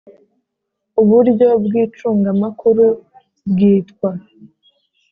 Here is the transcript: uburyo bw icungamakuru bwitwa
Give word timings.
uburyo 1.01 1.47
bw 1.63 1.71
icungamakuru 1.85 2.85
bwitwa 3.49 4.09